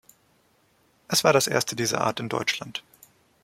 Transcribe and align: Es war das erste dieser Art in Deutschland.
Es 1.09 1.23
war 1.23 1.31
das 1.31 1.45
erste 1.45 1.75
dieser 1.75 2.01
Art 2.01 2.19
in 2.19 2.27
Deutschland. 2.27 2.83